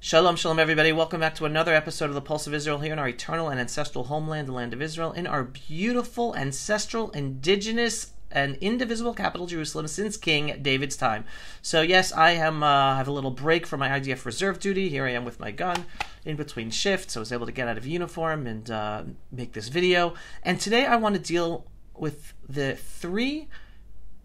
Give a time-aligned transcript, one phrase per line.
[0.00, 0.92] Shalom, shalom, everybody.
[0.92, 3.58] Welcome back to another episode of the Pulse of Israel here in our eternal and
[3.58, 9.88] ancestral homeland, the land of Israel, in our beautiful, ancestral, indigenous, and indivisible capital, Jerusalem,
[9.88, 11.24] since King David's time.
[11.62, 14.88] So, yes, I am uh, have a little break from my IDF reserve duty.
[14.88, 15.84] Here I am with my gun
[16.24, 17.16] in between shifts.
[17.16, 19.02] I was able to get out of uniform and uh,
[19.32, 20.14] make this video.
[20.44, 23.48] And today I want to deal with the three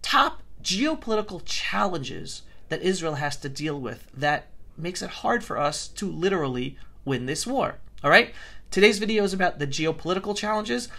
[0.03, 5.87] top geopolitical challenges that Israel has to deal with that makes it hard for us
[5.87, 7.79] to literally win this war.
[8.03, 8.34] All right?
[8.71, 10.89] Today's video is about the geopolitical challenges.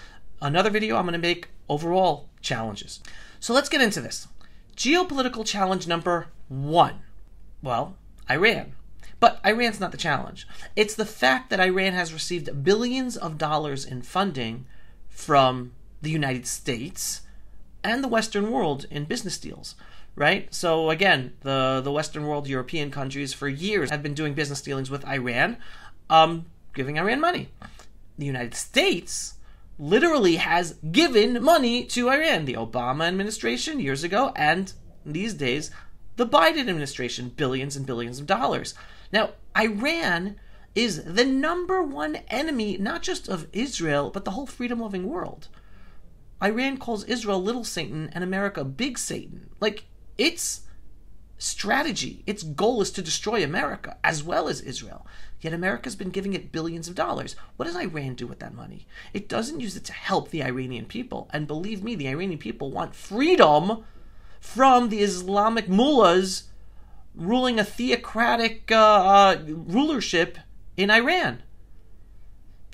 [0.41, 3.01] Another video I'm going to make overall challenges.
[3.41, 4.29] So let's get into this.
[4.77, 7.01] Geopolitical challenge number one.
[7.63, 7.97] Well,
[8.31, 8.75] Iran.
[9.21, 10.47] But Iran's not the challenge.
[10.77, 14.67] It's the fact that Iran has received billions of dollars in funding
[15.09, 17.23] from the United States
[17.85, 19.77] and the Western world in business deals
[20.17, 20.53] right?
[20.55, 24.91] So again, the the Western world, European countries for years have been doing business dealings
[24.91, 25.57] with Iran,
[26.09, 27.49] um, giving Iran money.
[28.19, 29.35] The United States
[29.79, 32.45] literally has given money to Iran.
[32.45, 34.73] The Obama administration years ago, and
[35.05, 35.71] these days,
[36.17, 38.75] the Biden administration, billions and billions of dollars.
[39.13, 40.37] Now, Iran
[40.75, 45.49] is the number one enemy, not just of Israel, but the whole freedom loving world.
[46.45, 49.51] Iran calls Israel little Satan and America big Satan.
[49.61, 49.87] Like,
[50.19, 50.61] its
[51.39, 55.07] strategy, its goal is to destroy America as well as Israel.
[55.41, 57.37] Yet America's been giving it billions of dollars.
[57.57, 58.87] What does Iran do with that money?
[59.13, 61.29] It doesn't use it to help the Iranian people.
[61.33, 63.85] And believe me, the Iranian people want freedom
[64.41, 66.45] from the Islamic mullahs
[67.15, 70.39] ruling a theocratic uh, uh, rulership
[70.77, 71.43] in Iran.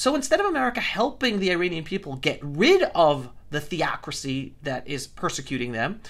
[0.00, 5.06] So instead of America helping the Iranian people get rid of the theocracy that is
[5.06, 6.00] persecuting them,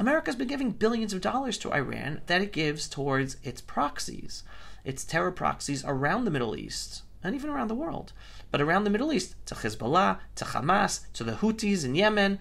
[0.00, 4.42] America's been giving billions of dollars to Iran that it gives towards its proxies,
[4.84, 8.12] its terror proxies around the Middle East and even around the world.
[8.50, 12.40] But around the Middle East, to Hezbollah, to Hamas, to the Houthis in Yemen,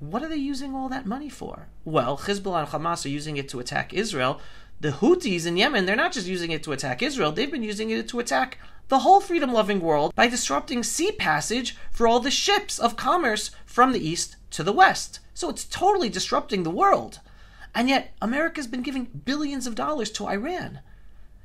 [0.00, 1.68] what are they using all that money for?
[1.84, 4.40] Well, Hezbollah and Hamas are using it to attack Israel.
[4.80, 7.90] The Houthis in Yemen, they're not just using it to attack Israel, they've been using
[7.90, 8.56] it to attack
[8.88, 13.50] the whole freedom loving world by disrupting sea passage for all the ships of commerce
[13.66, 15.20] from the east to the west.
[15.34, 17.20] So it's totally disrupting the world.
[17.74, 20.80] And yet, America's been giving billions of dollars to Iran.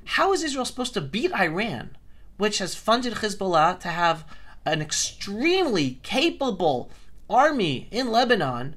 [0.05, 1.97] How is Israel supposed to beat Iran,
[2.37, 4.25] which has funded Hezbollah to have
[4.65, 6.89] an extremely capable
[7.29, 8.75] army in Lebanon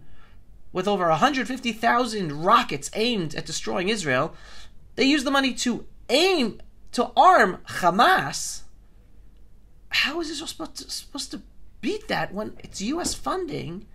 [0.73, 4.34] with over 150,000 rockets aimed at destroying Israel?
[4.97, 6.61] They use the money to aim
[6.93, 8.62] to arm Hamas.
[9.91, 11.43] How is Israel supposed to, supposed to
[11.81, 13.15] beat that when it's U.S.
[13.15, 13.87] funding?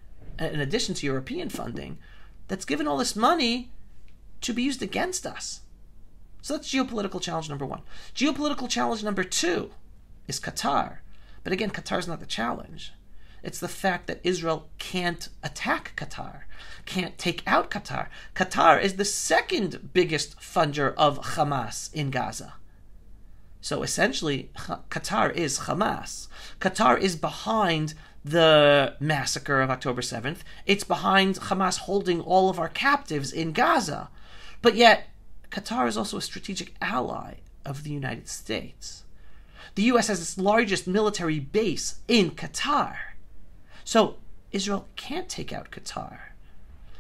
[0.42, 2.00] Uh, in addition to European funding,
[2.48, 3.72] that's given all this money
[4.42, 5.62] to be used against us.
[6.42, 7.82] So that's geopolitical challenge number one.
[8.16, 9.72] Geopolitical challenge number two
[10.28, 10.98] is Qatar.
[11.44, 12.94] But again, Qatar is not the challenge.
[13.44, 16.44] It's the fact that Israel can't attack Qatar,
[16.86, 18.08] can't take out Qatar.
[18.36, 22.54] Qatar is the second biggest funder of Hamas in Gaza.
[23.60, 26.28] So essentially, Qatar is Hamas.
[26.60, 27.94] Qatar is behind
[28.26, 30.40] the massacre of October 7th.
[30.66, 34.10] It's behind Hamas holding all of our captives in Gaza.
[34.62, 35.08] But yet,
[35.52, 39.04] Qatar is also a strategic ally of the United States.
[39.76, 40.08] The U.S.
[40.08, 42.96] has its largest military base in Qatar.
[43.84, 44.18] So,
[44.52, 46.18] Israel can't take out Qatar.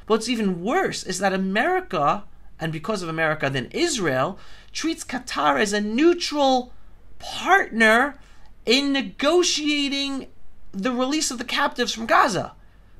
[0.06, 2.24] But what's even worse is that America,
[2.60, 4.38] and because of America, then Israel,
[4.72, 6.74] treats Qatar as a neutral
[7.20, 8.20] partner
[8.66, 10.28] in negotiating
[10.72, 12.54] the release of the captives from Gaza.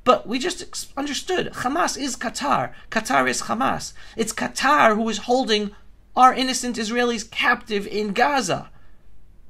[0.04, 2.72] But we just understood Hamas is Qatar.
[2.90, 3.94] Qatar is Hamas.
[4.16, 5.72] It's Qatar who is holding
[6.14, 8.70] our innocent Israelis captive in Gaza.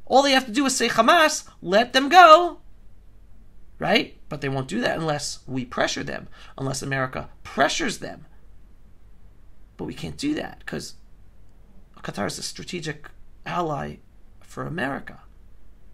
[0.07, 2.59] All they have to do is say Hamas, let them go.
[3.79, 4.17] Right?
[4.29, 8.27] But they won't do that unless we pressure them, unless America pressures them.
[9.77, 10.95] But we can't do that because
[12.03, 13.09] Qatar is a strategic
[13.45, 13.97] ally
[14.41, 15.21] for America.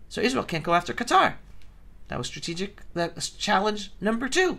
[0.08, 1.34] So Israel can't go after Qatar.
[2.08, 2.80] That was strategic.
[2.94, 4.58] That was challenge number two.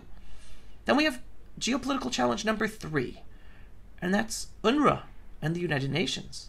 [0.86, 1.20] Then we have
[1.60, 3.20] geopolitical challenge number three,
[4.00, 5.02] and that's UNRWA
[5.42, 6.48] and the United Nations.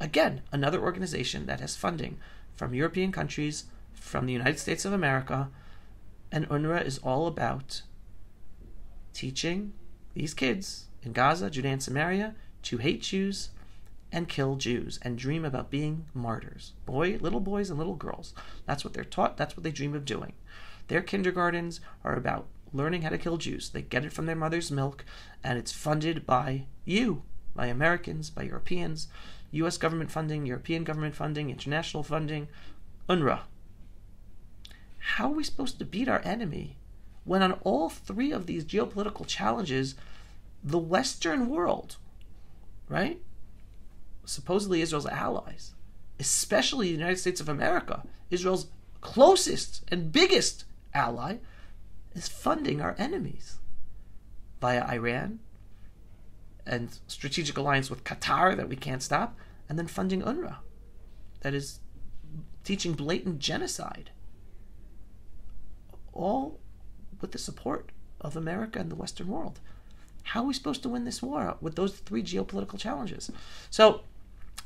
[0.00, 2.18] Again, another organization that has funding
[2.54, 5.50] from European countries, from the United States of America,
[6.32, 7.82] and UNRWA is all about
[9.12, 9.72] teaching
[10.14, 13.50] these kids in Gaza, Judea, and Samaria to hate Jews
[14.12, 16.72] and kill Jews and dream about being martyrs.
[16.84, 18.34] Boy, little boys and little girls.
[18.66, 20.32] That's what they're taught, that's what they dream of doing.
[20.88, 23.70] Their kindergartens are about learning how to kill Jews.
[23.70, 25.04] They get it from their mother's milk,
[25.42, 27.22] and it's funded by you,
[27.54, 29.08] by Americans, by Europeans,
[29.52, 29.76] U.S.
[29.76, 32.48] government funding, European government funding, international funding,
[33.08, 33.40] UNRWA.
[35.00, 36.76] How are we supposed to beat our enemy
[37.24, 39.94] when on all three of these geopolitical challenges,
[40.62, 41.96] the Western world,
[42.88, 43.20] right?
[44.24, 45.74] Supposedly Israel's allies,
[46.18, 48.66] especially the United States of America, Israel's
[49.00, 50.64] closest and biggest
[50.94, 51.36] ally,
[52.14, 53.58] is funding our enemies
[54.60, 55.40] via Iran
[56.66, 59.36] and strategic alliance with Qatar that we can't stop,
[59.68, 60.56] and then funding UNRWA
[61.40, 61.80] that is
[62.64, 64.10] teaching blatant genocide.
[66.12, 66.58] All
[67.20, 67.90] with the support
[68.20, 69.60] of America and the Western world.
[70.22, 73.30] How are we supposed to win this war with those three geopolitical challenges?
[73.70, 74.02] So,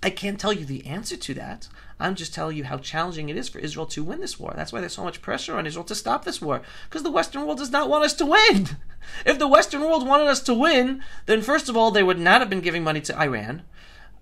[0.02, 1.69] I can't tell you the answer to that.
[1.99, 4.52] I'm just telling you how challenging it is for Israel to win this war.
[4.55, 6.61] That's why there's so much pressure on Israel to stop this war.
[6.85, 8.69] Because the Western world does not want us to win.
[9.26, 12.41] If the Western world wanted us to win, then first of all, they would not
[12.41, 13.62] have been giving money to Iran.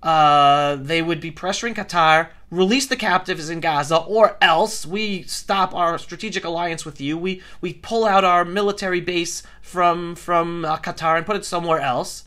[0.02, 5.74] Uh, they would be pressuring Qatar, release the captives in Gaza, or else we stop
[5.74, 7.16] our strategic alliance with you.
[7.16, 11.80] We we pull out our military base from from uh, Qatar and put it somewhere
[11.80, 12.24] else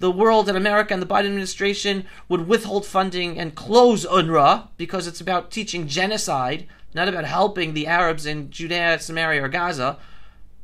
[0.00, 5.06] the world and America and the Biden administration would withhold funding and close UNRWA because
[5.06, 9.98] it's about teaching genocide, not about helping the Arabs in Judea, Samaria, or Gaza.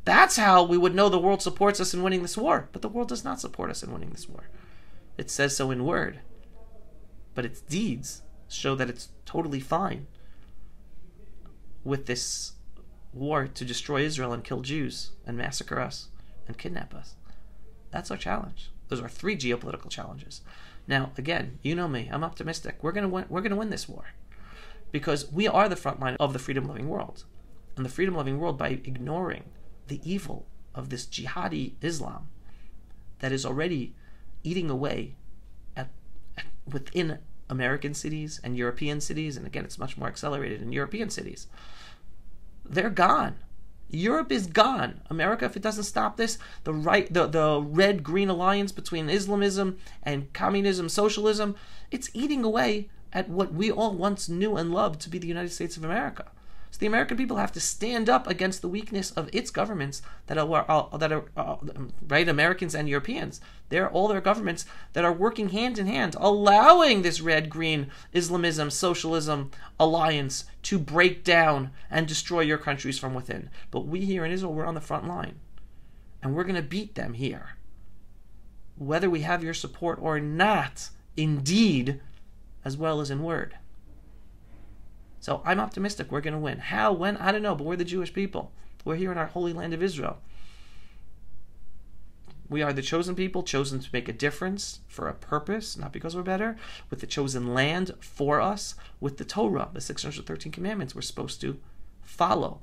[0.06, 2.68] That's how we would know the world supports us in winning this war.
[2.72, 4.44] But the world does not support us in winning this war.
[5.16, 6.20] It says so in word.
[7.34, 10.06] But its deeds show that it's totally fine
[11.84, 12.52] with this
[13.12, 16.08] war to destroy Israel and kill Jews and massacre us
[16.46, 17.16] and kidnap us.
[17.90, 18.70] That's our challenge.
[18.88, 20.42] Those are three geopolitical challenges.
[20.86, 22.08] Now, again, you know me.
[22.12, 22.76] I'm optimistic.
[22.82, 23.24] We're gonna win.
[23.28, 24.04] We're gonna win this war
[24.92, 27.24] because we are the front line of the freedom-loving world,
[27.76, 29.44] and the freedom-loving world by ignoring
[29.88, 32.28] the evil of this jihadi Islam
[33.18, 33.94] that is already
[34.46, 35.16] eating away
[35.76, 35.88] at,
[36.38, 37.18] at within
[37.50, 41.46] American cities and European cities, and again, it's much more accelerated in European cities.
[42.64, 43.36] They're gone.
[43.88, 45.00] Europe is gone.
[45.08, 49.78] America, if it doesn't stop this, the right, the, the red green alliance between Islamism
[50.02, 51.54] and communism, socialism,
[51.90, 55.52] it's eating away at what we all once knew and loved to be the United
[55.52, 56.26] States of America.
[56.76, 60.36] So the American people have to stand up against the weakness of its governments that
[60.36, 61.56] are, uh, that are uh,
[62.06, 63.40] right Americans and Europeans.
[63.70, 68.68] They're all their governments that are working hand in hand, allowing this red green Islamism
[68.68, 73.48] socialism alliance to break down and destroy your countries from within.
[73.70, 75.36] But we here in Israel, we're on the front line,
[76.22, 77.56] and we're going to beat them here,
[78.76, 80.90] whether we have your support or not.
[81.16, 82.02] In deed,
[82.66, 83.56] as well as in word.
[85.26, 86.58] So I'm optimistic we're going to win.
[86.58, 88.52] How, when, I don't know, but we're the Jewish people.
[88.84, 90.18] We're here in our holy land of Israel.
[92.48, 96.14] We are the chosen people, chosen to make a difference for a purpose, not because
[96.14, 96.56] we're better,
[96.90, 101.58] with the chosen land for us, with the Torah, the 613 commandments we're supposed to
[102.02, 102.60] follow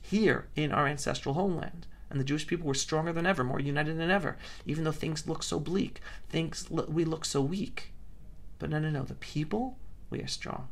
[0.00, 1.88] here in our ancestral homeland.
[2.08, 5.26] And the Jewish people were stronger than ever, more united than ever, even though things
[5.26, 7.92] look so bleak, things we look so weak.
[8.60, 9.76] But no, no, no, the people,
[10.08, 10.68] we are strong.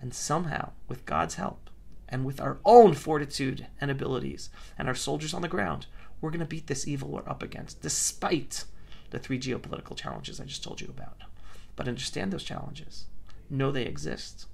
[0.00, 1.70] And somehow, with God's help,
[2.08, 5.86] and with our own fortitude and abilities, and our soldiers on the ground,
[6.20, 8.64] we're going to beat this evil we're up against, despite
[9.10, 11.18] the three geopolitical challenges I just told you about.
[11.76, 13.06] But understand those challenges,
[13.50, 14.46] know they exist,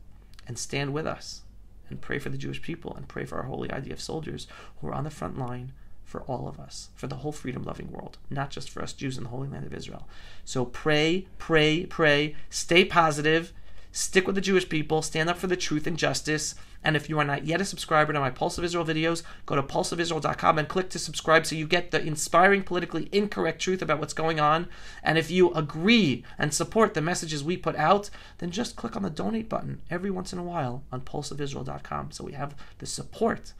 [0.46, 1.42] and stand with us,
[1.88, 4.46] and pray for the Jewish people, and pray for our holy IDF soldiers
[4.80, 5.72] who are on the front line
[6.04, 9.16] for all of us, for the whole freedom loving world, not just for us Jews
[9.16, 10.06] in the Holy Land of Israel.
[10.44, 13.52] So pray, pray, pray, stay positive
[13.96, 16.56] Stick with the Jewish people, stand up for the truth and justice.
[16.82, 19.54] And if you are not yet a subscriber to my Pulse of Israel videos, go
[19.54, 24.00] to pulseofisrael.com and click to subscribe so you get the inspiring, politically incorrect truth about
[24.00, 24.66] what's going on.
[25.04, 29.04] And if you agree and support the messages we put out, then just click on
[29.04, 33.52] the donate button every once in a while on pulseofisrael.com so we have the support,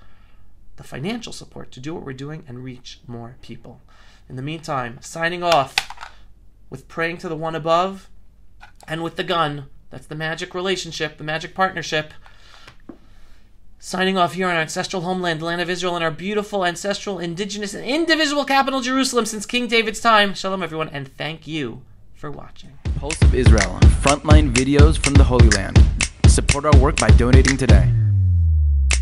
[0.75, 3.81] the financial support to do what we're doing and reach more people.
[4.29, 5.77] In the meantime, signing off
[6.71, 8.11] with praying to the one above
[8.89, 9.67] and with the gun.
[9.91, 12.13] That's the magic relationship, the magic partnership.
[13.79, 17.19] Signing off here on our ancestral homeland, the land of Israel, and our beautiful ancestral,
[17.19, 20.33] indigenous, and indivisible capital, Jerusalem, since King David's time.
[20.35, 21.83] Shalom, everyone, and thank you
[22.15, 22.79] for watching.
[22.99, 25.79] Pulse of Israel, frontline videos from the Holy Land.
[26.27, 27.93] Support our work by donating today.